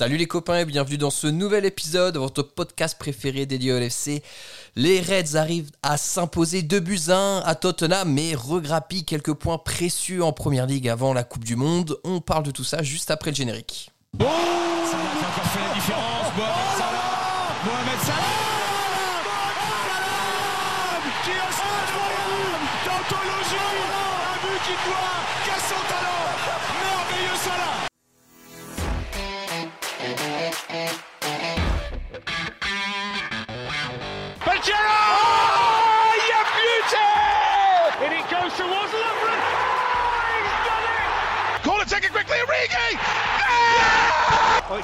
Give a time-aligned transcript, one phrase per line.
[0.00, 3.78] Salut les copains et bienvenue dans ce nouvel épisode de votre podcast préféré dédié au
[3.78, 4.22] LFC.
[4.74, 10.24] Les Reds arrivent à s'imposer 2 buts 1 à Tottenham mais regrappillent quelques points précieux
[10.24, 11.98] en première ligue avant la Coupe du Monde.
[12.02, 13.90] On parle de tout ça juste après le générique.
[14.18, 14.26] Qui
[44.72, 44.76] Oh.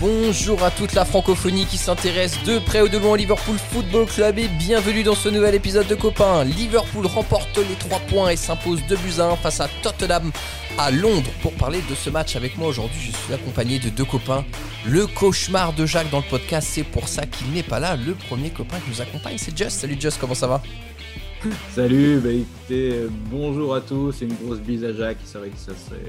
[0.00, 4.04] Bonjour à toute la francophonie qui s'intéresse de près ou de loin au Liverpool Football
[4.04, 6.44] Club et bienvenue dans ce nouvel épisode de Copains.
[6.44, 10.30] Liverpool remporte les 3 points et s'impose 2 buts à 1 face à Tottenham
[10.76, 11.30] à Londres.
[11.40, 14.44] Pour parler de ce match avec moi aujourd'hui, je suis accompagné de deux copains.
[14.84, 17.96] Le cauchemar de Jacques dans le podcast, c'est pour ça qu'il n'est pas là.
[17.96, 19.80] Le premier copain qui nous accompagne, c'est Just.
[19.80, 20.60] Salut Just, comment ça va?
[21.74, 25.50] Salut, bah écoutez, euh, bonjour à tous, c'est une grosse bise à Jacques, c'est vrai
[25.50, 26.00] que ça serait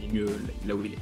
[0.00, 0.26] il est mieux
[0.66, 0.98] là où il est.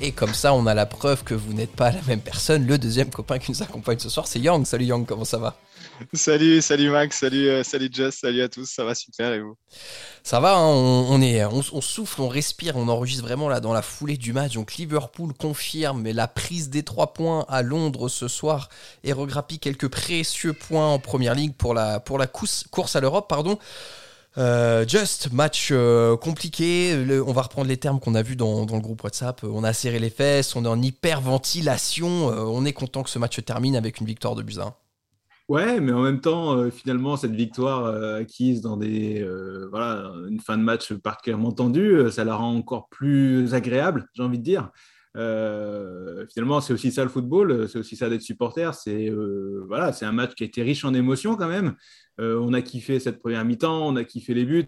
[0.00, 2.66] Et comme ça, on a la preuve que vous n'êtes pas la même personne.
[2.66, 4.66] Le deuxième copain qui nous accompagne ce soir, c'est Yang.
[4.66, 5.56] Salut Yang, comment ça va?
[6.12, 9.56] Salut, salut Max, salut, euh, salut Just, salut à tous, ça va super et vous?
[10.22, 13.82] Ça va, hein, on, est, on, souffle, on respire, on enregistre vraiment là dans la
[13.82, 14.54] foulée du match.
[14.54, 18.68] Donc Liverpool confirme la prise des trois points à Londres ce soir
[19.04, 23.28] et regrappille quelques précieux points en première ligue pour la, course, à l'Europe.
[23.28, 23.58] pardon.
[24.38, 26.94] Euh, just match euh, compliqué.
[27.26, 29.44] On va reprendre les termes qu'on a vus dans, le groupe WhatsApp.
[29.44, 32.26] On a serré les fesses, on est en hyperventilation.
[32.28, 34.74] On est content que ce match termine avec une victoire de un.
[35.48, 40.12] Ouais, mais en même temps, euh, finalement, cette victoire euh, acquise dans des, euh, voilà,
[40.28, 44.42] une fin de match particulièrement tendue, ça la rend encore plus agréable, j'ai envie de
[44.42, 44.70] dire.
[46.34, 48.74] Finalement, c'est aussi ça le football, c'est aussi ça d'être supporter.
[48.74, 49.10] C'est
[49.66, 51.74] voilà, un match qui a été riche en émotions quand même.
[52.18, 54.66] On a kiffé cette première mi-temps, on a kiffé les buts,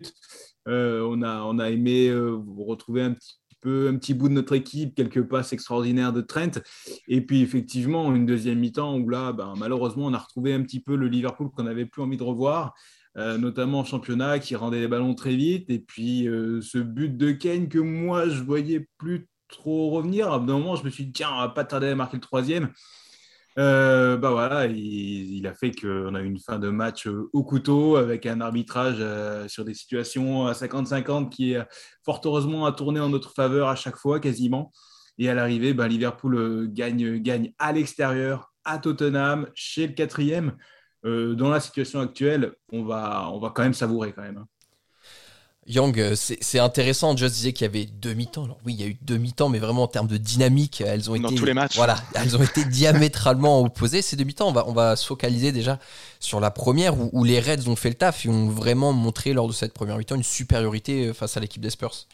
[0.66, 2.10] on a, on a aimé
[2.56, 3.34] retrouver un petit
[3.66, 6.60] un petit bout de notre équipe, quelques passes extraordinaires de Trent.
[7.08, 10.80] Et puis effectivement, une deuxième mi-temps où là, ben, malheureusement, on a retrouvé un petit
[10.80, 12.74] peu le Liverpool qu'on n'avait plus envie de revoir,
[13.16, 15.70] euh, notamment en championnat, qui rendait les ballons très vite.
[15.70, 20.30] Et puis euh, ce but de Kane que moi, je voyais plus trop revenir.
[20.30, 22.22] À un moment, je me suis dit, tiens, on va pas tarder à marquer le
[22.22, 22.70] troisième.
[23.58, 27.42] Euh, bah voilà, il, a fait qu'on a eu une fin de match euh, au
[27.42, 31.56] couteau avec un arbitrage euh, sur des situations à 50-50 qui,
[32.04, 34.70] fort heureusement, a tourné en notre faveur à chaque fois quasiment.
[35.18, 40.56] Et à l'arrivée, bah, Liverpool gagne, gagne à l'extérieur, à Tottenham, chez le quatrième.
[41.04, 44.38] Dans la situation actuelle, on va, on va quand même savourer quand même.
[44.38, 44.46] hein.
[45.68, 47.14] Yang, euh, c'est intéressant.
[47.14, 48.44] Just disait qu'il y avait deux mi-temps.
[48.44, 51.10] Alors oui, il y a eu deux mi-temps, mais vraiment en termes de dynamique, elles
[51.10, 51.76] ont Dans été tous les matchs.
[51.76, 54.48] Voilà, elles ont été diamétralement opposées ces deux mi-temps.
[54.48, 55.78] On va, on va se focaliser déjà
[56.20, 59.34] sur la première où, où les Reds ont fait le taf et ont vraiment montré
[59.34, 62.06] lors de cette première mi-temps une supériorité euh, face à l'équipe des Spurs.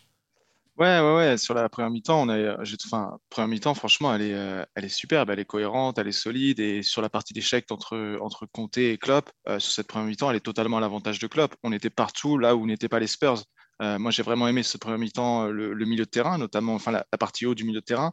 [0.77, 4.13] Ouais, ouais, ouais, sur la première mi-temps, on a, euh, j'ai, enfin, première mi-temps, franchement,
[4.13, 7.09] elle est, euh, elle est superbe, elle est cohérente, elle est solide, et sur la
[7.09, 10.79] partie d'échec entre, entre Conte et Klopp, euh, sur cette première mi-temps, elle est totalement
[10.79, 11.55] à l'avantage de Klopp.
[11.63, 13.45] On était partout là où n'étaient pas les Spurs.
[13.81, 17.19] Moi, j'ai vraiment aimé cette première mi-temps, le, milieu de terrain, notamment, enfin, la, la
[17.19, 18.13] partie haut du milieu de terrain,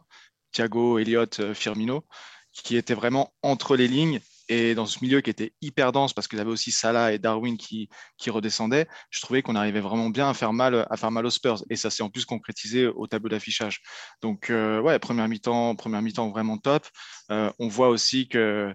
[0.52, 2.04] Thiago, Elliott, Firmino,
[2.52, 4.20] qui était vraiment entre les lignes
[4.52, 7.18] et dans ce milieu qui était hyper dense parce qu'il y avait aussi Salah et
[7.18, 11.10] Darwin qui, qui redescendaient, je trouvais qu'on arrivait vraiment bien à faire mal, à faire
[11.10, 11.64] mal aux Spurs.
[11.70, 13.80] Et ça s'est en plus concrétisé au tableau d'affichage.
[14.20, 16.86] Donc, euh, ouais, première mi-temps, première mi-temps vraiment top.
[17.30, 18.74] Euh, on voit aussi que,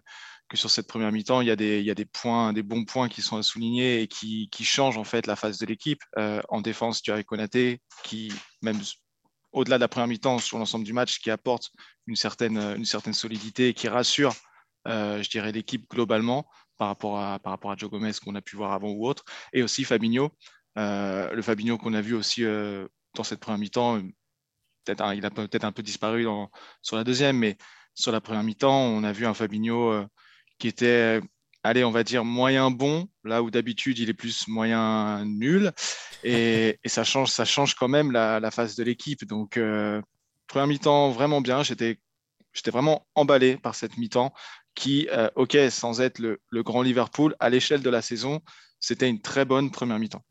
[0.49, 2.63] que sur cette première mi-temps, il y a des, il y a des points, des
[2.63, 5.67] bons points qui sont à souligner et qui, qui changent en fait la phase de
[5.67, 6.01] l'équipe.
[6.17, 8.33] Euh, en défense, tu as Konaté qui,
[8.63, 8.79] même
[9.51, 11.69] au-delà de la première mi-temps, sur l'ensemble du match, qui apporte
[12.07, 14.33] une certaine, une certaine solidité et qui rassure
[14.87, 18.55] je dirais, l'équipe globalement par rapport à, par rapport à Joe Gomez qu'on a pu
[18.55, 19.25] voir avant ou autre.
[19.53, 20.31] Et aussi Fabinho,
[20.77, 24.01] euh, le Fabinho qu'on a vu aussi euh, dans cette première mi-temps.
[24.85, 26.49] Peut-être il a peut-être un peu disparu dans,
[26.81, 27.57] sur la deuxième, mais
[27.93, 30.07] sur la première mi-temps, on a vu un Fabinho euh,
[30.59, 31.19] qui était,
[31.63, 35.71] allez, on va dire moyen bon, là où d'habitude il est plus moyen nul.
[36.23, 39.25] Et, et ça, change, ça change quand même la, la phase de l'équipe.
[39.25, 40.01] Donc, euh,
[40.47, 41.63] première mi-temps vraiment bien.
[41.63, 41.99] J'étais
[42.53, 44.33] j'étais vraiment emballé par cette mi-temps
[44.77, 48.41] qui, euh, ok, sans être le, le grand Liverpool, à l'échelle de la saison,
[48.79, 50.23] c'était une très bonne première mi-temps.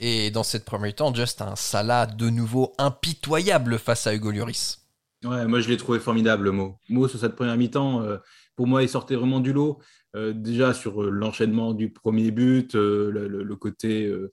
[0.00, 4.78] Et dans cette première mi-temps, Just un Salah de nouveau impitoyable face à Hugo Lloris.
[5.24, 6.76] Ouais, moi je l'ai trouvé formidable, le mot.
[6.88, 8.16] Mot sur cette première mi-temps, euh,
[8.56, 9.78] pour moi, il sortait vraiment du lot.
[10.16, 14.32] Euh, déjà sur euh, l'enchaînement du premier but, euh, le, le- le côté euh,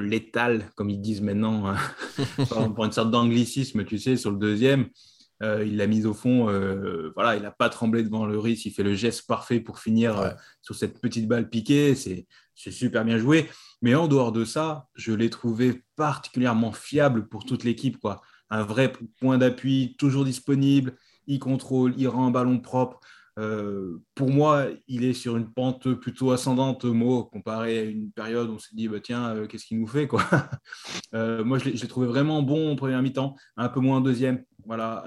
[0.00, 1.76] létal, comme ils disent maintenant, hein.
[2.74, 4.88] pour une sorte d'anglicisme, tu sais, sur le deuxième.
[5.66, 6.44] Il l'a mise au fond,
[7.14, 10.34] voilà, il n'a pas tremblé devant le risque, il fait le geste parfait pour finir
[10.62, 12.26] sur cette petite balle piquée, c'est
[12.70, 13.48] super bien joué.
[13.82, 17.98] Mais en dehors de ça, je l'ai trouvé particulièrement fiable pour toute l'équipe.
[17.98, 18.22] quoi.
[18.48, 20.96] Un vrai point d'appui, toujours disponible,
[21.26, 23.00] il contrôle, il rend un ballon propre.
[23.38, 28.48] Euh, pour moi, il est sur une pente plutôt ascendante, mot, comparé à une période
[28.48, 30.22] où on s'est dit, bah, tiens, euh, qu'est-ce qu'il nous fait quoi
[31.14, 34.44] euh, Moi, je l'ai trouvé vraiment bon en première mi-temps, un peu moins en deuxième.
[34.66, 35.04] Voilà,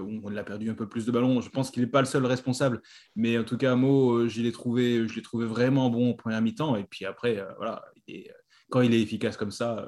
[0.00, 1.42] on a perdu un peu plus de ballons.
[1.42, 2.80] Je pense qu'il n'est pas le seul responsable,
[3.14, 6.76] mais en tout cas, Mo, je l'ai trouvé, trouvé vraiment bon en première mi-temps.
[6.76, 7.84] Et puis après, voilà,
[8.70, 9.86] quand il est efficace comme ça,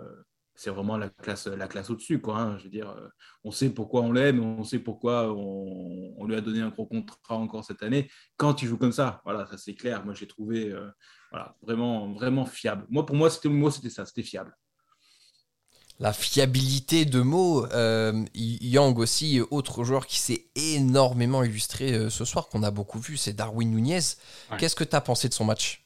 [0.56, 2.20] c'est vraiment la classe, la classe au-dessus.
[2.20, 2.58] Quoi, hein.
[2.58, 3.08] Je veux dire, euh,
[3.44, 7.36] on sait pourquoi on l'aime, on sait pourquoi on, lui a donné un gros contrat
[7.36, 8.10] encore cette année.
[8.36, 10.04] Quand il joue comme ça, voilà, ça c'est clair.
[10.04, 10.88] Moi, j'ai trouvé euh,
[11.30, 12.86] voilà, vraiment, vraiment fiable.
[12.88, 14.56] Moi, pour moi, c'était, moi, c'était ça, c'était fiable.
[15.98, 22.48] La fiabilité de mots, euh, Yang aussi, autre joueur qui s'est énormément illustré ce soir,
[22.48, 24.00] qu'on a beaucoup vu, c'est Darwin Nunez.
[24.58, 25.85] Qu'est-ce que tu as pensé de son match?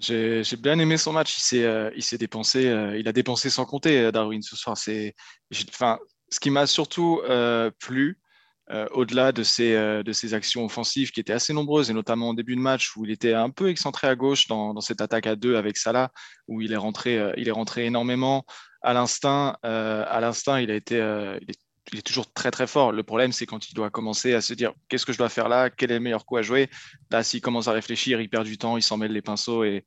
[0.00, 1.36] J'ai bien aimé son match.
[1.36, 4.76] Il s'est euh, dépensé, euh, il a dépensé sans compter euh, Darwin ce soir.
[4.76, 5.14] C'est,
[5.68, 5.98] enfin,
[6.30, 7.20] ce qui m'a surtout
[7.78, 8.18] plu,
[8.92, 12.54] au-delà de ses, de ses actions offensives qui étaient assez nombreuses, et notamment au début
[12.54, 15.34] de match où il était un peu excentré à gauche dans, dans cette attaque à
[15.34, 16.12] deux avec Salah,
[16.46, 18.44] où il est rentré, il est rentré énormément
[18.80, 19.56] à l'instinct.
[19.64, 21.00] à l'instinct, il a été,
[21.92, 22.92] il est toujours très très fort.
[22.92, 25.48] Le problème, c'est quand il doit commencer à se dire qu'est-ce que je dois faire
[25.48, 26.68] là, quel est le meilleur coup à jouer?
[27.10, 29.84] Là, s'il commence à réfléchir, il perd du temps, il s'en mêle les pinceaux et,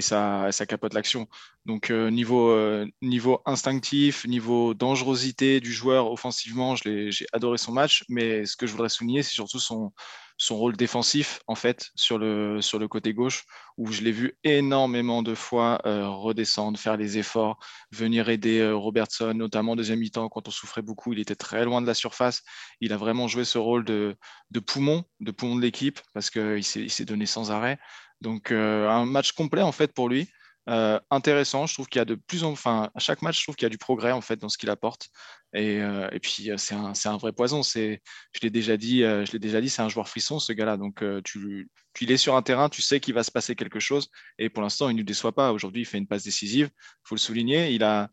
[0.00, 1.28] ça, ça capote l'action.
[1.66, 8.04] Donc, euh, niveau, euh, niveau instinctif, niveau dangerosité du joueur offensivement, j'ai adoré son match.
[8.08, 9.92] Mais ce que je voudrais souligner, c'est surtout son,
[10.36, 13.44] son rôle défensif en fait sur le, sur le côté gauche
[13.76, 17.58] où je l'ai vu énormément de fois euh, redescendre, faire les efforts,
[17.92, 21.12] venir aider euh, Robertson, notamment en deuxième mi-temps quand on souffrait beaucoup.
[21.12, 22.42] Il était très loin de la surface.
[22.80, 24.16] Il a vraiment joué ce rôle de,
[24.50, 27.78] de poumon, de poumon de l'équipe parce qu'il s'est donné sans arrêt.
[28.20, 30.28] Donc euh, un match complet en fait pour lui.
[30.68, 31.66] Euh, intéressant.
[31.66, 33.64] Je trouve qu'il y a de plus en enfin à chaque match, je trouve qu'il
[33.64, 35.08] y a du progrès en fait dans ce qu'il apporte.
[35.52, 37.62] Et, euh, et puis euh, c'est un, un, vrai poison.
[37.62, 38.02] C'est,
[38.32, 40.76] je l'ai déjà dit, je l'ai déjà dit, c'est un joueur frisson ce gars-là.
[40.76, 43.80] Donc tu, tu, il est sur un terrain, tu sais qu'il va se passer quelque
[43.80, 44.08] chose.
[44.38, 45.52] Et pour l'instant, il ne nous déçoit pas.
[45.52, 46.70] Aujourd'hui, il fait une passe décisive.
[47.02, 47.72] Faut le souligner.
[47.72, 48.08] Il a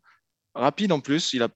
[0.54, 1.32] rapide en plus.
[1.32, 1.48] Il a,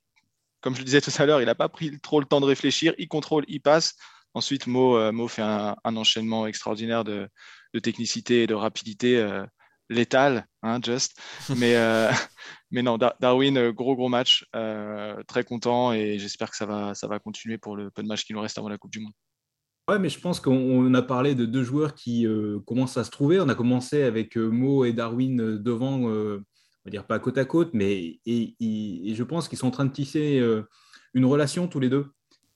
[0.62, 2.46] comme je le disais tout à l'heure, il n'a pas pris trop le temps de
[2.46, 2.94] réfléchir.
[2.98, 3.96] Il contrôle, il passe.
[4.32, 7.28] Ensuite, Mo, Mo fait un, un enchaînement extraordinaire de,
[7.72, 9.18] de, technicité et de rapidité
[9.88, 11.18] létal, hein, just.
[11.56, 12.10] Mais, euh,
[12.70, 16.94] mais non, Darwin, euh, gros gros match, euh, très content et j'espère que ça va,
[16.94, 19.00] ça va continuer pour le peu de matchs qui nous reste avant la Coupe du
[19.00, 19.12] Monde.
[19.88, 22.26] Ouais, mais je pense qu'on a parlé de deux joueurs qui
[22.66, 23.38] commencent à se trouver.
[23.38, 26.42] On a commencé avec Mo et Darwin devant, on
[26.84, 29.92] va dire pas côte à côte, mais et je pense qu'ils sont en train de
[29.92, 30.42] tisser
[31.14, 32.06] une relation tous les deux,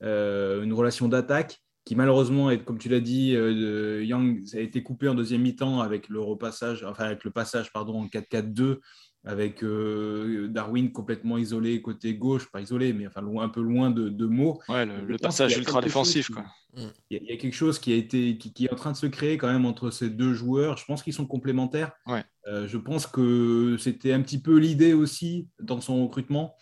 [0.00, 5.08] une relation d'attaque qui malheureusement, comme tu l'as dit, euh, Young ça a été coupé
[5.08, 8.80] en deuxième mi-temps avec le repassage, enfin avec le passage pardon en 4-4-2
[9.24, 13.90] avec euh, Darwin complètement isolé côté gauche, pas isolé, mais enfin loin, un peu loin
[13.90, 14.60] de, de mots.
[14.68, 16.30] Ouais, le, passage ultra défensif.
[16.76, 19.36] Il, y a, quelque chose qui, a été, qui, est en train de se créer
[19.36, 20.78] quand même entre ces deux joueurs.
[20.78, 21.92] Je pense qu'ils sont complémentaires.
[22.06, 22.24] Ouais.
[22.46, 26.54] Euh, je pense que c'était un petit peu l'idée aussi dans son recrutement.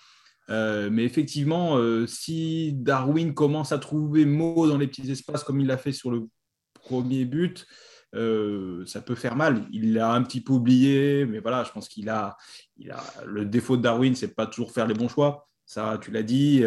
[0.50, 5.60] Euh, mais effectivement, euh, si Darwin commence à trouver mots dans les petits espaces comme
[5.60, 6.26] il l'a fait sur le
[6.74, 7.66] premier but,
[8.14, 9.66] euh, ça peut faire mal.
[9.72, 12.36] Il l'a un petit peu oublié, mais voilà, je pense qu'il a,
[12.78, 15.46] il a le défaut de Darwin, c'est pas toujours faire les bons choix.
[15.66, 16.64] Ça, tu l'as dit,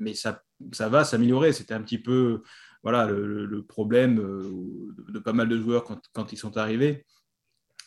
[0.00, 1.54] mais ça, ça va s'améliorer.
[1.54, 2.42] C'était un petit peu
[2.82, 7.06] voilà, le, problème de, pas mal de joueurs quand ils sont arrivés.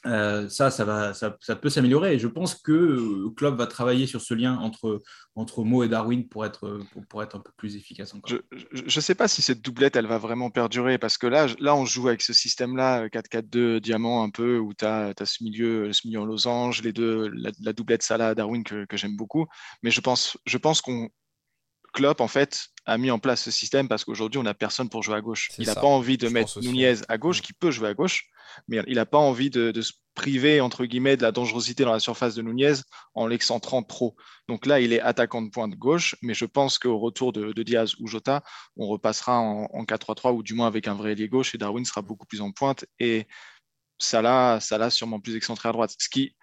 [0.07, 2.15] Euh, ça, ça, va, ça, peut s'améliorer.
[2.15, 5.01] Et je pense que le club va travailler sur ce lien entre,
[5.35, 8.39] entre Mo et Darwin pour être, pour, être un peu plus efficace encore.
[8.71, 11.75] Je ne sais pas si cette doublette, elle va vraiment perdurer parce que là, là
[11.75, 16.07] on joue avec ce système-là, 4-4-2 diamant un peu, où tu as, ce, milieu, ce
[16.07, 19.45] milieu en losange, les deux, la, doublette Salah-Darwin que, que j'aime beaucoup.
[19.83, 21.09] Mais je pense, je pense qu'on
[21.97, 25.01] Klopp, en fait, a mis en place ce système parce qu'aujourd'hui, on n'a personne pour
[25.01, 25.49] jouer à gauche.
[25.57, 28.29] Il n'a pas envie de mettre Nunez à gauche, qui peut jouer à gauche,
[28.67, 31.99] mais il n'a pas envie de, se priver, entre guillemets, de la dangerosité dans la
[31.99, 32.73] surface de Nunez
[33.15, 34.15] en l'excentrant trop.
[34.47, 37.95] Donc là, il est attaquant de pointe gauche, mais je pense qu'au retour de, Diaz
[37.99, 38.43] ou Jota,
[38.75, 42.03] on repassera en, 4-3-3 ou du moins avec un vrai ailier gauche et Darwin sera
[42.03, 43.25] beaucoup plus en pointe et
[43.97, 45.95] Salah, Salah sûrement plus excentré à droite.
[45.97, 46.35] Ce qui,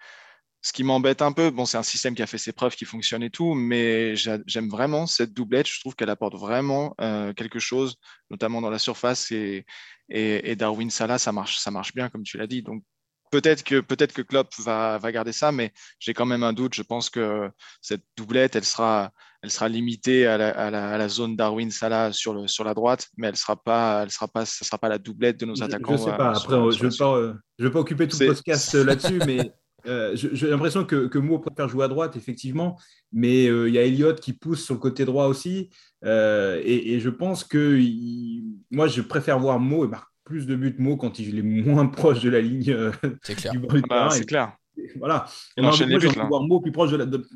[0.65, 2.85] ce qui m'embête un peu, bon, c'est un système qui a fait ses preuves, qui
[2.85, 5.67] fonctionne et tout, mais j'aime vraiment cette doublette.
[5.67, 7.97] Je trouve qu'elle apporte vraiment euh, quelque chose,
[8.31, 9.31] notamment dans la surface.
[9.31, 9.63] Et,
[10.09, 12.63] et, Darwin Salah, ça marche, ça marche bien, comme tu l'as dit.
[12.63, 12.81] Donc,
[13.29, 16.73] peut-être que, peut que Klopp va, va garder ça, mais j'ai quand même un doute.
[16.73, 17.47] Je pense que
[17.79, 19.11] cette doublette, elle sera,
[19.43, 23.07] elle sera limitée à la, à la, zone Darwin Salah sur, le, sur la droite,
[23.17, 25.95] mais elle sera pas, elle sera pas, ça sera pas la doublette de nos attaquants.
[25.95, 26.31] Je sais pas.
[26.31, 29.53] Après, je ne pas, je vais pas occuper tout le podcast là-dessus, mais
[29.87, 32.79] euh, j'ai l'impression que, que Mo préfère jouer à droite, effectivement,
[33.11, 35.69] mais euh, il y a Elliott qui pousse sur le côté droit aussi.
[36.03, 37.79] Euh, et, je pense que
[38.71, 41.85] moi, je préfère voir Mo et marque plus de buts Mo quand il est moins
[41.87, 42.75] proche de la ligne.
[43.23, 43.53] c'est clair.
[43.55, 44.53] Ah bah, c'est clair.
[44.97, 45.27] voilà.
[45.57, 47.27] moi, j'ai voir Mo plus proche, de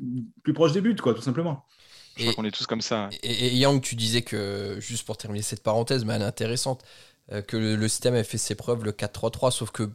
[0.42, 1.64] plus proche des buts, quoi, tout simplement.
[2.16, 3.08] Je crois qu'on est tous comme ça.
[3.22, 6.82] Et, et, Yang, tu disais que, juste pour terminer cette parenthèse, mais elle est intéressante,
[7.46, 9.88] que le, le système avait fait ses preuves, le 4-3-3, sauf que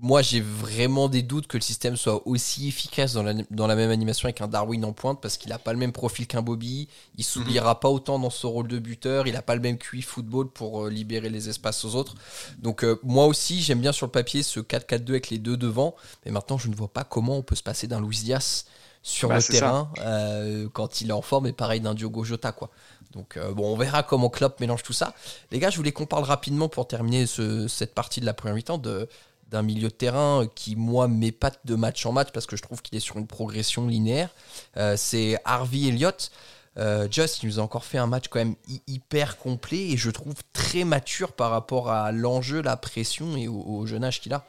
[0.00, 3.74] moi, j'ai vraiment des doutes que le système soit aussi efficace dans la, dans la
[3.74, 6.42] même animation avec un Darwin en pointe parce qu'il n'a pas le même profil qu'un
[6.42, 6.88] Bobby.
[7.16, 7.80] Il s'oubliera mhm.
[7.80, 9.26] pas autant dans son rôle de buteur.
[9.26, 12.14] Il n'a pas le même QI football pour euh, libérer les espaces aux autres.
[12.58, 15.96] Donc, euh, moi aussi, j'aime bien sur le papier ce 4-4-2 avec les deux devant.
[16.24, 18.66] Mais maintenant, je ne vois pas comment on peut se passer d'un Luis Diaz
[19.02, 22.52] sur bah, le terrain euh, quand il est en forme et pareil d'un Diogo Jota.
[22.52, 22.70] Quoi.
[23.12, 25.14] Donc, bon, on verra comment Klopp mélange tout ça.
[25.50, 28.78] Les gars, je voulais qu'on parle rapidement pour terminer cette partie de la première mi-temps
[28.78, 29.08] de
[29.50, 32.82] d'un milieu de terrain qui, moi, m'épate de match en match parce que je trouve
[32.82, 34.30] qu'il est sur une progression linéaire.
[34.76, 36.30] Euh, c'est Harvey Elliott.
[36.76, 38.54] Euh, Just, il nous a encore fait un match quand même
[38.86, 43.84] hyper complet et je trouve très mature par rapport à l'enjeu, la pression et au,
[43.86, 44.44] jeune âge qu'il a.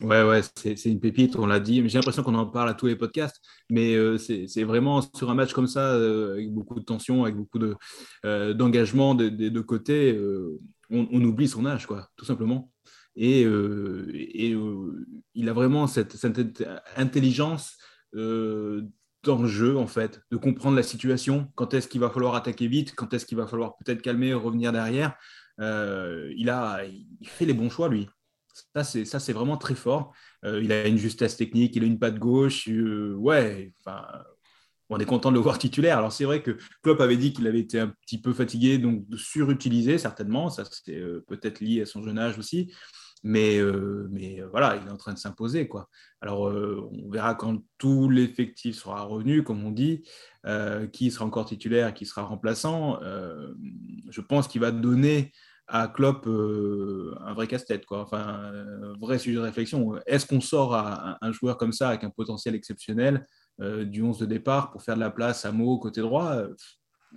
[0.00, 1.86] Ouais, ouais, c'est une pépite, on l'a dit.
[1.88, 5.34] J'ai l'impression qu'on en parle à tous les podcasts, mais euh, c'est vraiment sur un
[5.34, 7.58] match comme ça, avec beaucoup de tension, avec beaucoup
[8.22, 10.18] d'engagement de, des deux côtés,
[10.90, 12.70] on, on, oublie son âge, quoi, tout simplement.
[13.22, 16.16] Et, euh, euh, il a vraiment cette,
[16.96, 17.76] intelligence
[18.14, 18.80] euh,
[19.24, 22.66] dans le jeu, en fait, de comprendre la situation, quand est-ce qu'il va falloir attaquer
[22.66, 25.14] vite, quand est-ce qu'il va falloir peut-être calmer, revenir derrière?
[25.58, 28.08] il, a, il fait les bons choix, lui.
[28.74, 30.14] Ça, c'est, ça, c'est vraiment très fort.
[30.42, 32.66] il a une justesse technique, il a une patte gauche.
[32.66, 34.06] ouais, enfin,
[34.88, 35.98] on est content de le voir titulaire.
[35.98, 39.04] Alors c'est vrai que Klopp avait dit qu'il avait été un petit peu fatigué, donc
[39.14, 40.48] surutilisé certainement.
[40.48, 40.98] Ça c'est
[41.28, 42.72] peut-être lié à son jeune âge aussi.
[43.22, 45.68] Mais, euh, mais euh, voilà, il est en train de s'imposer.
[45.68, 45.88] quoi.
[46.20, 50.02] Alors, euh, on verra quand tout l'effectif sera revenu, comme on dit,
[50.92, 52.98] qui sera encore titulaire, qui sera remplaçant.
[54.08, 55.32] je pense qu'il va donner
[55.66, 58.00] à Klopp un vrai casse-tête, quoi.
[58.02, 60.00] Enfin, un vrai sujet de réflexion.
[60.06, 63.26] Est-ce qu'on sort à un joueur comme ça, avec un potentiel exceptionnel,
[63.58, 66.42] du 11 de départ pour faire de la place à Mo côté droit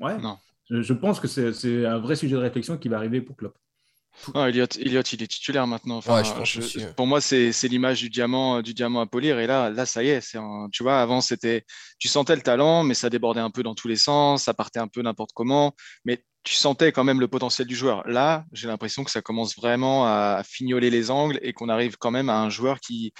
[0.01, 0.17] Ouais.
[0.17, 0.37] Non.
[0.69, 3.57] Je, je pense que c'est un vrai sujet de réflexion qui va arriver pour Klopp.
[4.33, 6.01] Non, il est titulaire maintenant.
[6.95, 9.39] pour moi, c'est l'image du diamant, du diamant à polir.
[9.39, 10.37] Et là, là, ça y est.
[10.71, 11.65] tu vois, avant, c'était,
[11.99, 14.79] tu sentais le talent, mais ça débordait un peu dans tous les sens, ça partait
[14.79, 15.73] un peu n'importe comment.
[16.05, 18.07] Mais tu sentais quand même le potentiel du joueur.
[18.07, 22.11] Là, j'ai l'impression que ça commence vraiment à fignoler les angles et qu'on arrive quand
[22.11, 23.13] même à un joueur qui,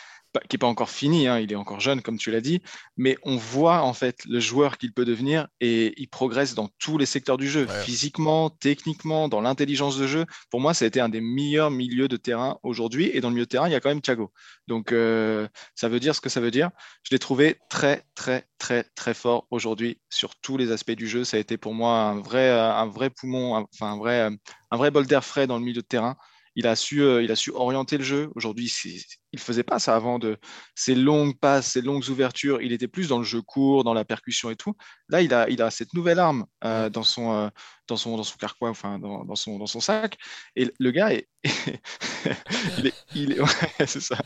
[0.49, 2.61] qui n'est pas encore fini, hein, il est encore jeune, comme tu l'as dit,
[2.97, 6.97] mais on voit en fait le joueur qu'il peut devenir et il progresse dans tous
[6.97, 10.25] les secteurs du jeu, physiquement, techniquement, dans l'intelligence de jeu.
[10.49, 13.11] Pour moi, ça a été un des meilleurs milieux de terrain aujourd'hui.
[13.13, 14.31] Et dans le milieu de terrain, il y a quand même Thiago.
[14.67, 16.69] Donc, euh, ça veut dire ce que ça veut dire.
[17.03, 21.23] Je l'ai trouvé très, très, très, très fort aujourd'hui sur tous les aspects du jeu.
[21.23, 24.29] Ça a été pour moi un vrai, un vrai poumon, enfin un vrai,
[24.71, 26.17] un vrai bol d'air frais dans le milieu de terrain.
[26.55, 28.29] Il a su, euh, il a su orienter le jeu.
[28.35, 28.71] Aujourd'hui,
[29.31, 30.37] il faisait pas ça avant de
[30.75, 32.61] ces longues passes, ces longues ouvertures.
[32.61, 34.73] Il était plus dans le jeu court, dans la percussion et tout.
[35.09, 37.49] Là, il a, il a cette nouvelle arme euh, dans son, euh,
[37.87, 40.17] dans son, dans son carquois, enfin dans, son, dans son sac.
[40.55, 41.27] Et le gars est,
[42.77, 43.85] il est, il est...
[43.87, 44.17] c'est ça,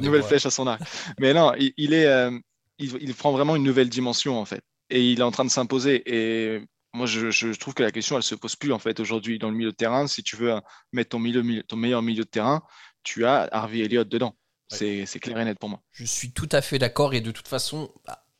[0.00, 0.82] nouvelle flèche à son arc.
[1.18, 2.30] Mais non, il, est,
[2.78, 4.62] il, il prend vraiment une nouvelle dimension en fait.
[4.90, 6.02] Et il est en train de s'imposer.
[6.06, 6.60] Et
[6.94, 9.56] moi, je, trouve que la question, elle se pose plus en fait aujourd'hui dans le
[9.56, 10.06] milieu de terrain.
[10.06, 10.60] Si tu veux euh,
[10.92, 12.62] mettre ton, milieu, ton meilleur milieu de terrain,
[13.02, 14.36] tu as Harvey Elliott dedans.
[14.68, 15.82] C'est clair et net pour moi.
[15.90, 17.92] Je suis tout à fait d'accord et de toute façon,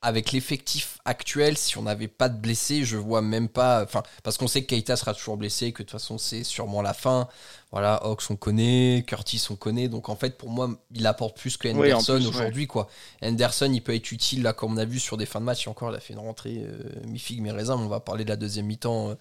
[0.04, 3.82] avec l'effectif actuel, si on n'avait pas de blessés, je vois même pas.
[3.82, 6.82] Enfin, parce qu'on sait que Keita sera toujours blessé, que de toute façon c'est sûrement
[6.82, 7.26] la fin.
[7.72, 9.88] Voilà, Hawks on connaît, Curtis on connaît.
[9.88, 12.88] Donc en fait, pour moi, il apporte plus que Henderson aujourd'hui, quoi.
[13.22, 15.66] Henderson, il peut être utile là, comme on a vu sur des fins de match.
[15.66, 17.76] Et encore, il a fait une rentrée euh, mi-raisin.
[17.76, 19.14] On va parler de la deuxième mi-temps euh,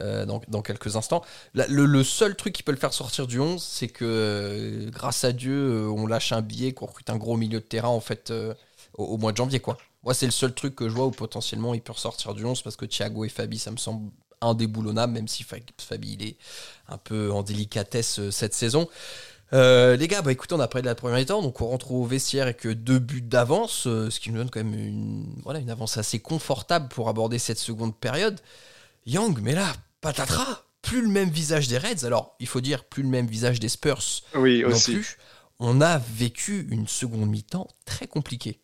[0.00, 1.22] euh, dans, quelques instants.
[1.52, 5.90] le, seul truc qui peut le faire sortir du 11, c'est que grâce à Dieu,
[5.90, 8.32] on lâche un billet, qu'on recrute un gros milieu de terrain en fait
[8.98, 9.78] au mois de janvier, quoi.
[10.02, 12.62] Moi, c'est le seul truc que je vois où potentiellement il peut ressortir du 11
[12.62, 16.36] parce que Thiago et Fabi, ça me semble indéboulonnable, même si Fabi, il est
[16.88, 18.88] un peu en délicatesse euh, cette saison.
[19.52, 21.92] Euh, les gars, bah écoutez, on a parlé de la première mi-temps, donc on rentre
[21.92, 25.58] au vestiaire avec deux buts d'avance, euh, ce qui nous donne quand même une, voilà,
[25.58, 28.40] une avance assez confortable pour aborder cette seconde période.
[29.06, 33.02] Yang, mais là, patatras, plus le même visage des Reds, alors il faut dire plus
[33.02, 34.02] le même visage des Spurs
[34.34, 34.92] oui, non aussi.
[34.92, 35.18] plus
[35.60, 38.60] on a vécu une seconde mi-temps très compliquée.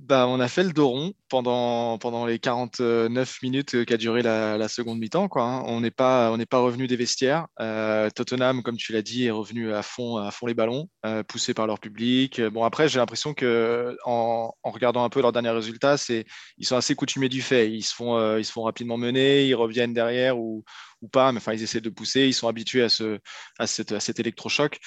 [0.00, 4.68] Bah, on a fait le dos rond pendant, pendant les 49 minutes qu'a duré la,
[4.68, 5.28] seconde mi-temps.
[5.28, 5.62] Quoi, hein.
[5.66, 7.48] On n'est pas, pas revenu des vestiaires.
[7.60, 11.22] Euh, Tottenham, comme tu l'as dit, est revenu à fond, à fond les ballons, euh,
[11.22, 12.40] poussé par leur public.
[12.40, 16.24] Bon, après, j'ai l'impression que en, regardant un peu leurs derniers résultats, c'est,
[16.56, 17.70] ils sont assez coutumés du fait.
[17.70, 20.64] Ils se font, euh, ils se font rapidement mener, ils reviennent derrière ou,
[21.02, 22.22] ou pas, mais enfin, ils essaient de pousser.
[22.22, 23.18] Ils sont habitués à, ce,
[23.58, 24.78] à, cette, à cet électrochoc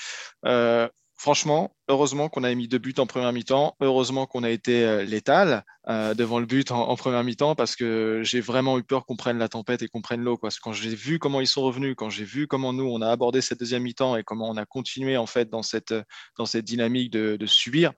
[1.23, 3.77] franchement, heureusement qu'on a mis deux buts en première mi-temps.
[3.79, 8.19] Heureusement qu'on a été euh, létal euh, devant le but en, première mi-temps parce que
[8.25, 10.35] j'ai vraiment eu peur qu'on prenne la tempête et qu'on prenne l'eau.
[10.35, 13.01] Parce que quand j'ai vu comment ils sont revenus, quand j'ai vu comment nous on
[13.01, 15.95] a abordé cette deuxième mi-temps et comment on a continué en fait dans cette,
[16.37, 17.93] dans cette dynamique de, subir.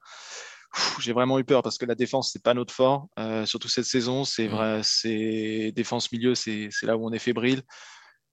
[1.00, 3.86] J'ai vraiment eu peur parce que la défense, c'est pas notre fort, euh, surtout cette
[3.86, 4.24] saison.
[4.24, 4.51] C'est mmh.
[4.51, 7.63] vrai, c'est défense milieu, c'est là où on est fébrile.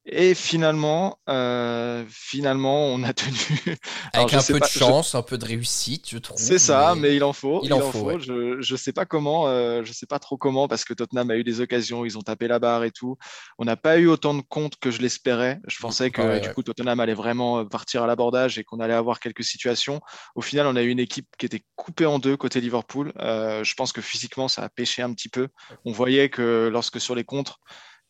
[0.04, 3.76] Et finalement, euh, finalement, on a tenu.
[4.12, 6.38] Avec un peu de chance, un peu de réussite, je trouve.
[6.40, 7.60] C'est ça, mais, il en faut.
[7.62, 8.18] Il, en, faut.
[8.18, 11.36] Je ne sais pas comment, euh, je sais pas trop comment, parce que Tottenham a
[11.36, 13.16] eu des occasions, ils ont tapé la barre et tout.
[13.58, 15.60] On n'a pas eu autant de comptes que je l'espérais.
[15.68, 18.94] Je pensais que du coup Tottenham allait vraiment euh, partir à l'abordage et qu'on allait
[18.94, 20.00] avoir quelques situations.
[20.34, 23.12] Au final, on a eu une équipe qui était coupée en deux côté Liverpool.
[23.18, 25.46] je pense que physiquement, ça a pêché un petit peu.
[25.84, 27.60] On voyait que lorsque sur les contres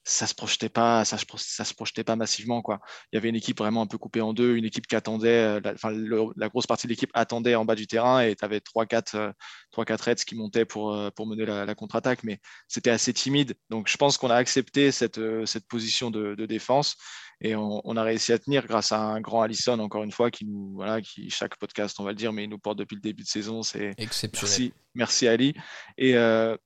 [0.04, 2.80] ça se projetait pas, ça se, ça se projetait pas massivement quoi.
[3.12, 5.28] Il y avait une équipe vraiment un peu coupée en deux, une équipe qui attendait,
[5.28, 5.92] euh, la, enfin
[6.36, 9.32] la grosse partie de l'équipe attendait en bas du terrain et tu avais trois quatre
[9.70, 13.54] trois quatre raids qui montaient pour euh, pour mener la, contre-attaque, mais c'était assez timide.
[13.70, 16.96] Donc je pense qu'on a accepté cette euh, cette position de, de défense
[17.40, 20.30] et on, on, a réussi à tenir grâce à un grand Allison encore une fois
[20.30, 22.94] qui nous voilà qui chaque podcast on va le dire mais il nous porte depuis
[22.96, 24.50] le début de saison c'est exceptionnel.
[24.50, 25.54] Merci, merci Ali
[25.96, 26.12] et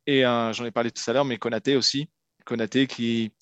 [0.06, 2.08] et j'en ai parlé tout à l'heure mais Konaté aussi
[2.46, 3.32] Konaté qui,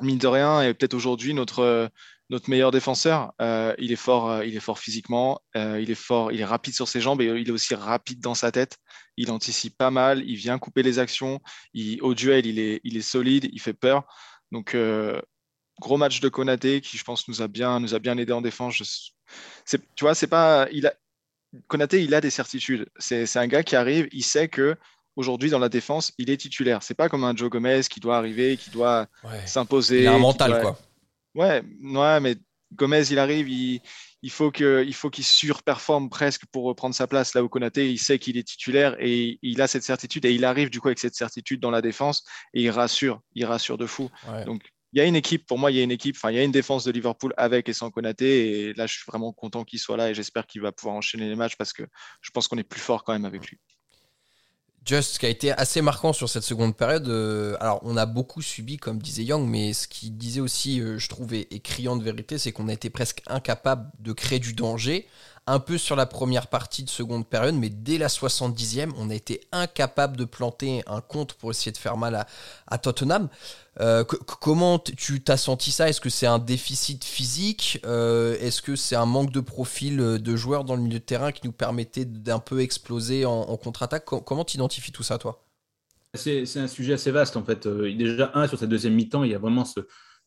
[0.00, 1.90] mine de rien, est peut-être aujourd'hui notre,
[2.30, 3.32] notre meilleur défenseur.
[3.40, 6.44] Euh, il, est fort, euh, il est fort physiquement, euh, il est fort, il est
[6.44, 8.78] rapide sur ses jambes et il est aussi rapide dans sa tête.
[9.16, 11.40] Il anticipe pas mal, il vient couper les actions.
[12.00, 14.04] au duel, il est, il est solide, il fait peur.
[14.52, 14.76] Donc,
[15.80, 18.40] gros match de Konaté qui, je pense, nous a bien, nous a bien aidé en
[18.40, 19.12] défense.
[19.66, 20.90] tu vois, c'est pas, il
[21.66, 22.88] Konaté, il a des certitudes.
[22.98, 24.76] C'est un gars qui arrive, il sait que
[25.16, 26.82] aujourd'hui dans la défense, il est titulaire.
[26.82, 29.06] C'est pas comme un Joe Gomez qui doit arriver, qui doit
[29.46, 30.02] s'imposer.
[30.02, 30.78] Il a un mental, quoi.
[31.34, 32.36] Ouais, ouais, mais
[32.74, 33.80] Gomez, il arrive, il,
[34.22, 37.98] il faut qu'il faut qu'il surperforme presque pour reprendre sa place là où Konaté, il
[37.98, 40.98] sait qu'il est titulaire et il a cette certitude et il arrive du coup avec
[40.98, 44.10] cette certitude dans la défense et il rassure, il rassure de fou.
[44.44, 46.36] Donc il y a une équipe, pour moi, il y a une équipe, enfin, il
[46.36, 48.68] y a une défense de Liverpool avec et sans Konaté.
[48.68, 51.28] Et là, je suis vraiment content qu'il soit là et j'espère qu'il va pouvoir enchaîner
[51.28, 51.84] les matchs parce que
[52.20, 53.58] je pense qu'on est plus fort quand même avec lui.
[54.86, 58.06] Just, ce qui a été assez marquant sur cette seconde période, euh, alors on a
[58.06, 61.96] beaucoup subi, comme disait Young, mais ce qu'il disait aussi, euh, je trouvais, et criant
[61.96, 65.06] de vérité, c'est qu'on a été presque incapable de créer du danger
[65.50, 69.14] un peu sur la première partie de seconde période, mais dès la 70e, on a
[69.14, 72.24] été incapable de planter un compte pour essayer de faire mal
[72.68, 73.28] à, Tottenham.
[73.80, 75.88] Euh, comment tu t'as senti ça?
[75.88, 77.80] Est-ce que c'est un déficit physique?
[77.84, 81.04] Euh, Est-ce que c'est un manque de profil euh, de joueurs dans le milieu de
[81.04, 84.04] terrain qui nous permettait d'un peu exploser en, contre-attaque?
[84.04, 85.44] Comment tu identifies tout ça, toi?
[86.14, 87.66] C'est, un sujet assez vaste, en fait.
[87.66, 89.80] déjà, un, sur cette deuxième mi-temps, il y a vraiment ce,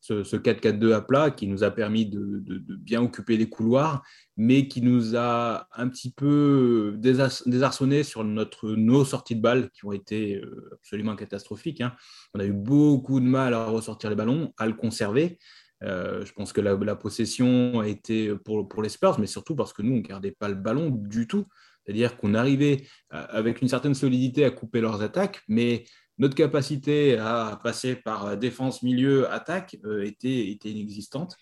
[0.03, 2.43] ce, 4-4-2 à plat qui nous a permis de,
[2.75, 4.03] bien occuper les couloirs,
[4.35, 9.85] mais qui nous a un petit peu désarçonné sur notre, nos sorties de balles qui
[9.85, 11.79] ont été euh, absolument catastrophiques.
[11.79, 11.95] Hein.
[12.33, 15.39] On a eu beaucoup de mal à ressortir les ballons, à le conserver.
[15.83, 19.71] Euh, je pense que la, possession a été pour, pour les Spurs, mais surtout parce
[19.71, 21.45] que nous, on ne gardait pas le ballon du tout.
[21.85, 25.85] C'est-à-dire qu'on arrivait euh, avec une certaine solidité à couper leurs attaques, mais
[26.17, 31.35] notre capacité à passer par défense, milieu, attaque euh, était, inexistante.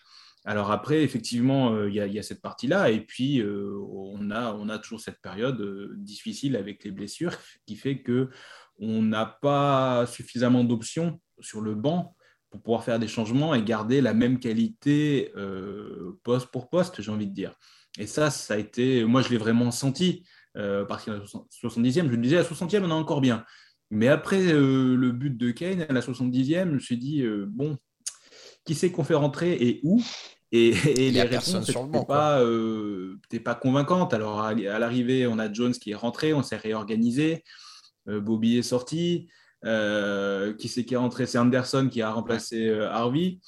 [0.44, 4.80] Alors après, effectivement, euh, il y, a cette partie-là, et puis euh, on, a, a
[4.80, 5.62] toujours cette période
[5.98, 8.30] difficile avec les blessures qui fait que
[8.80, 12.16] on n'a pas suffisamment d'options sur le banc
[12.50, 15.32] pour pouvoir faire des changements et garder la même qualité
[16.24, 17.54] poste pour poste, j'ai envie de dire.
[18.00, 22.16] Et ça, ça a été, moi je l'ai vraiment senti, parce qu'à la 70e, je
[22.16, 23.46] le disais, à la 60e, on est encore bien.
[23.92, 27.46] Mais après euh, le but de Kane à la 70e, je me suis dit, euh,
[27.50, 27.78] bon,
[28.64, 30.02] qui c'est qu'on fait rentrer et où
[30.54, 30.72] et,
[31.12, 34.14] les réponses n'étaient pas, euh, pas convaincantes.
[34.14, 37.44] Alors à, l'arrivée, on a Jones qui est rentré, on s'est réorganisé,
[38.06, 39.30] Bobby est sorti.
[39.64, 41.26] qui c'est qui est rentré?
[41.26, 43.40] C'est Anderson qui a remplacé Harvey.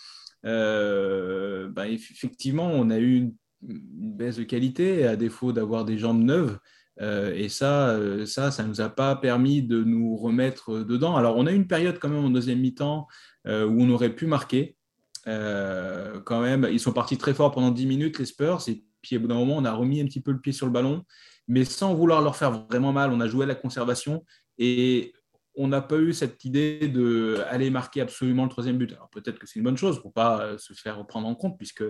[0.44, 3.36] Ben, effectivement, on a eu une,
[3.68, 6.58] une, baisse de qualité à défaut d'avoir des jambes neuves.
[7.02, 11.16] Euh, et ça, euh, ça, ça nous a pas permis de nous remettre dedans.
[11.16, 13.08] Alors, on a eu une période quand même en deuxième mi-temps
[13.48, 14.78] euh, où on aurait pu marquer.
[15.26, 18.62] quand même, ils sont partis très fort pendant 10 minutes, les Spurs.
[18.68, 20.66] Et Puis au bout d'un moment, on a remis un petit peu le pied sur
[20.66, 21.04] le ballon,
[21.48, 23.12] mais sans vouloir leur faire vraiment mal.
[23.12, 24.24] On a joué à la conservation
[24.58, 25.14] et
[25.56, 28.92] on n'a pas eu cette idée d'aller marquer absolument le troisième but.
[28.94, 31.58] Alors peut-être que c'est une bonne chose pour pas euh, se faire reprendre en compte
[31.58, 31.84] puisque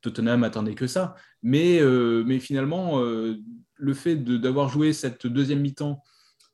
[0.00, 1.14] Tottenham attendait que ça.
[1.42, 3.36] Mais, euh, finalement, euh,
[3.76, 6.02] le fait d'avoir joué cette deuxième mi-temps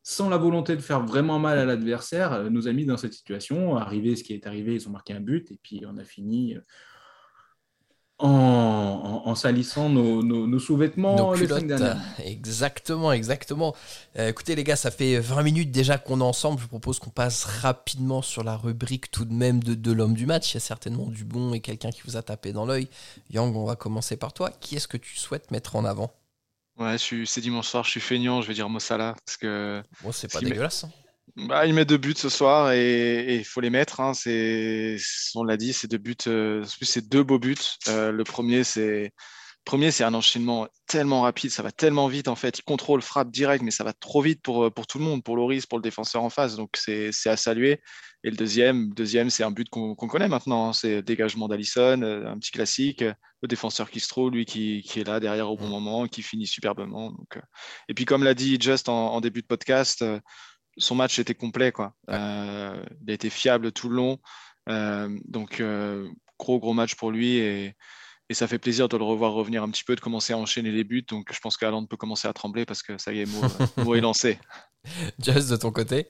[0.02, 3.76] sans la volonté de faire vraiment mal à l'adversaire, nous a mis dans cette situation.
[3.76, 6.56] Arrivé ce qui est arrivé, ils ont marqué un but et puis on a fini
[8.18, 11.48] en, salissant nos, sous-vêtements les
[12.24, 13.74] Exactement, exactement.
[14.18, 16.60] Euh, écoutez les gars, ça fait 20 minutes déjà qu'on est ensemble.
[16.60, 20.26] Je propose qu'on passe rapidement sur la rubrique tout de même de, de l'homme du
[20.26, 20.52] match.
[20.52, 22.88] Il y a certainement du bon et quelqu'un qui vous a tapé dans l'œil.
[23.30, 24.50] Yang, on va commencer par toi.
[24.60, 26.12] Qui est-ce que tu souhaites mettre en avant?
[26.78, 29.16] Ouais, c'est dimanche soir, je suis feignant, je vais dire Mossala.
[29.24, 29.82] Parce que...
[30.02, 30.84] Bon, c'est pas dégueulasse.
[30.84, 30.90] Hein.
[31.36, 34.00] Bah, il met deux buts ce soir et il faut les mettre.
[34.00, 34.14] Hein.
[34.14, 34.96] C'est,
[35.34, 36.16] on l'a dit, c'est deux buts.
[36.26, 37.56] Euh, c'est deux beaux buts.
[37.88, 39.12] Euh, le premier, c'est
[39.66, 42.58] premier, c'est un enchaînement tellement rapide, ça va tellement vite en fait.
[42.58, 45.22] Il contrôle, frappe direct, mais ça va trop vite pour, euh, pour tout le monde,
[45.22, 46.56] pour Loris, pour le défenseur en face.
[46.56, 47.82] Donc c'est, à saluer.
[48.24, 50.70] Et le deuxième, deuxième, c'est un but qu'on, connaît maintenant.
[50.70, 50.72] Hein.
[50.72, 53.04] C'est dégagement d'Alisson, un petit classique.
[53.42, 56.22] Le défenseur qui se trouve, lui qui, qui, est là derrière au bon moment, qui
[56.22, 57.10] finit superbement.
[57.10, 57.38] Donc,
[57.88, 60.02] et puis comme l'a dit Just en, en début de podcast
[60.78, 61.72] son match était complet.
[61.72, 61.94] Quoi.
[62.10, 64.18] Euh, il a été fiable tout le long.
[64.68, 66.08] Euh, donc, euh,
[66.38, 67.36] gros, gros match pour lui.
[67.36, 67.74] Et,
[68.32, 70.82] ça fait plaisir de le revoir revenir un petit peu, de commencer à enchaîner les
[70.82, 71.06] buts.
[71.08, 74.00] Donc, je pense qu'Aland peut commencer à trembler parce que ça y est, mot, est
[74.00, 74.40] lancé.
[75.22, 76.08] Just, de ton côté?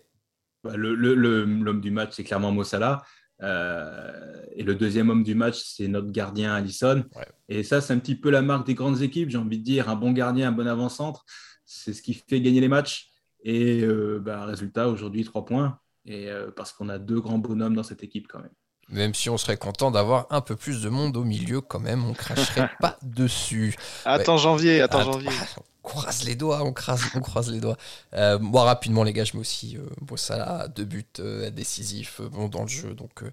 [0.65, 3.03] Bah, L'homme du match, c'est clairement Mossala.
[3.39, 7.05] et le deuxième homme du match, c'est notre gardien Allison.
[7.51, 9.91] Et ça, c'est un petit peu la marque des grandes équipes, j'ai envie de dire.
[9.91, 11.27] Un bon gardien, un bon avant-centre,
[11.67, 13.11] c'est ce qui fait gagner les matchs.
[13.47, 15.79] Et euh, bah, résultat, aujourd'hui, trois points.
[16.05, 18.53] Et euh, parce qu'on a deux grands bonhommes dans cette équipe quand même.
[18.89, 22.05] Même si on serait content d'avoir un peu plus de monde au milieu, quand même,
[22.09, 23.75] on cracherait pas dessus.
[24.05, 25.31] Attends janvier, attends janvier.
[25.33, 27.77] Ah, on croise les doigts, on croise, on croise les doigts.
[28.15, 32.29] Euh, moi, rapidement, les gars, je mets aussi euh, Bossala, deux buts euh, décisifs euh,
[32.29, 33.25] bon, dans le jeu, donc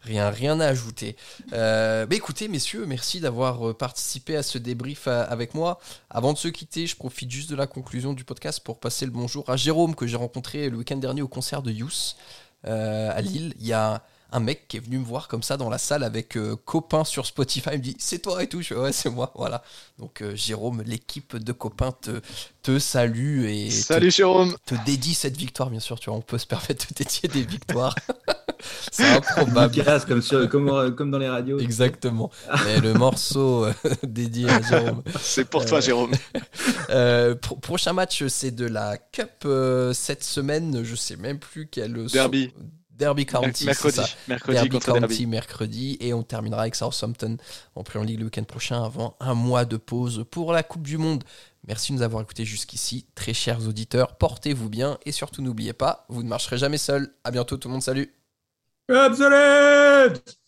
[0.00, 1.16] rien, rien à ajouter.
[1.52, 5.78] mais écoutez, messieurs, merci d'avoir participé à ce débrief avec moi.
[6.08, 9.12] Avant de se quitter, je profite juste de la conclusion du podcast pour passer le
[9.12, 12.16] bonjour à Jérôme, que j'ai rencontré le week-end dernier au concert de Youth
[12.64, 13.54] à Lille.
[13.58, 16.02] Il y a un mec qui est venu me voir comme ça dans la salle
[16.02, 17.70] avec euh, copain sur Spotify.
[17.74, 18.62] Il me dit c'est toi et tout.
[18.62, 19.32] Je fais, ouais, c'est moi.
[19.34, 19.62] Voilà.
[19.98, 22.20] Donc euh, Jérôme, l'équipe de copains te,
[22.62, 24.56] te salue et Salut te, Jérôme.
[24.64, 26.00] te dédie cette victoire, bien sûr.
[26.00, 27.94] Tu vois, on peut se permettre de dédier des victoires.
[28.90, 29.84] c'est improbable.
[30.08, 31.58] Comme, sur, comme, euh, comme, dans les radios.
[31.58, 32.30] Exactement.
[32.68, 33.66] Et le morceau
[34.02, 35.02] dédié à Jérôme.
[35.20, 36.12] C'est pour toi, Jérôme.
[37.60, 39.46] prochain match, c'est de la Cup
[39.92, 40.82] cette semaine.
[40.82, 42.06] Je sais même plus quel.
[42.06, 42.50] Derby.
[42.96, 43.64] Derby County.
[43.64, 44.00] Mercredi.
[44.28, 45.96] Mercredi, Derby County, mercredi.
[46.00, 47.36] Et on terminera avec Southampton
[47.74, 50.98] en Premier League le week-end prochain avant un mois de pause pour la Coupe du
[50.98, 51.24] Monde.
[51.66, 54.16] Merci de nous avoir écoutés jusqu'ici, très chers auditeurs.
[54.16, 57.14] Portez-vous bien et surtout n'oubliez pas, vous ne marcherez jamais seul.
[57.24, 58.12] À bientôt tout le monde, salut.
[58.88, 60.41] Absolute